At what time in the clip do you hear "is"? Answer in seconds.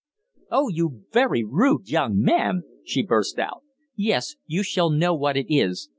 5.47-5.89